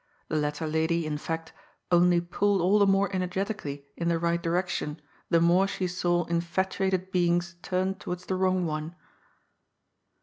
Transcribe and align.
The 0.29 0.35
latter 0.35 0.65
lady, 0.65 1.05
in 1.05 1.19
fact, 1.19 1.53
only 1.91 2.19
pulled 2.21 2.59
all 2.59 2.79
the 2.79 2.87
more 2.87 3.13
energetically 3.15 3.85
in 3.95 4.07
the 4.07 4.17
right 4.17 4.41
direction, 4.41 4.99
the 5.29 5.39
more 5.39 5.67
she 5.67 5.85
saw 5.85 6.23
infatuated 6.25 7.11
beings 7.11 7.55
turn 7.61 7.93
towards 7.93 8.25
the 8.25 8.33
wrong 8.33 8.65
one. 8.65 8.95